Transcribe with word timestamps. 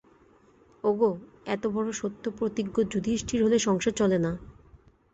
ওগো, 0.83 1.09
এতবড় 1.45 1.89
সত্যপ্রতিজ্ঞ 1.91 2.75
যুধিষ্ঠির 2.91 3.39
হলে 3.43 3.57
সংসার 3.59 3.93
চলে 3.93 4.17
না। 4.19 4.31